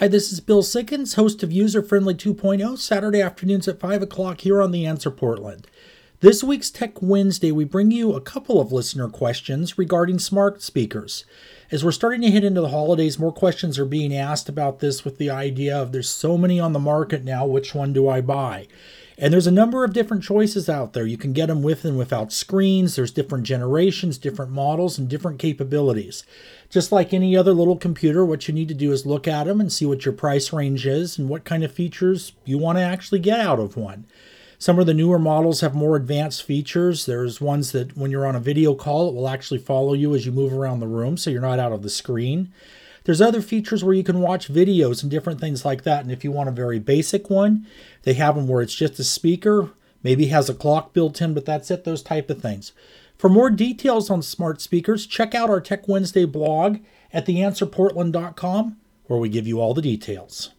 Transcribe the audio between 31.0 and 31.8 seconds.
and what kind of